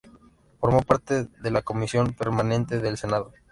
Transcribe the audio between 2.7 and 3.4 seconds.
del Senado.